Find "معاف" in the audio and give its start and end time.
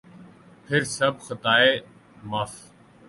2.23-2.53